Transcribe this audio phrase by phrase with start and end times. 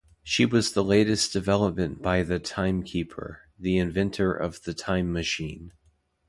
[0.23, 5.73] She was the latest development by The Timekeeper, the inventor of the Time Machine.